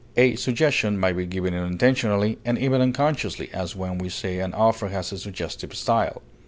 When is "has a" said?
4.89-5.17